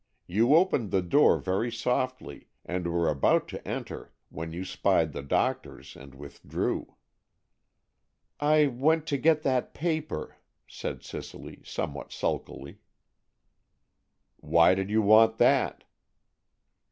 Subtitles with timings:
[0.25, 5.21] You opened the door very softly, and were about to enter, when you spied the
[5.21, 6.95] doctors and withdrew."
[8.39, 10.37] "I went to get that paper,"
[10.67, 12.79] said Cicely, somewhat sulkily.
[14.37, 15.83] "Why did you want that?"